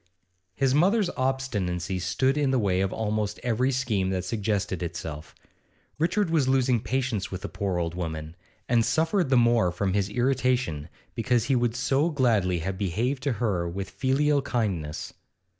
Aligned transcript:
His 0.55 0.73
mother's 0.73 1.11
obstinacy 1.11 1.99
stood 1.99 2.35
in 2.35 2.49
the 2.49 2.57
way 2.57 2.81
of 2.81 2.91
almost 2.91 3.39
every 3.43 3.71
scheme 3.71 4.09
that 4.09 4.25
suggested 4.25 4.81
itself. 4.81 5.35
Richard 5.99 6.31
was 6.31 6.47
losing 6.47 6.79
patience 6.79 7.29
with 7.29 7.43
the 7.43 7.47
poor 7.47 7.77
old 7.77 7.93
woman, 7.93 8.35
and 8.67 8.83
suffered 8.83 9.29
the 9.29 9.37
more 9.37 9.71
from 9.71 9.93
his 9.93 10.09
irritation 10.09 10.89
because 11.13 11.43
he 11.43 11.55
would 11.55 11.75
so 11.75 12.09
gladly 12.09 12.57
have 12.65 12.79
behaved 12.79 13.21
to 13.21 13.33
her 13.33 13.69
with 13.69 13.91
filial 13.91 14.41
kindness. 14.41 15.13